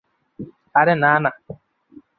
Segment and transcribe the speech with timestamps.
[0.75, 1.31] আরে না, না!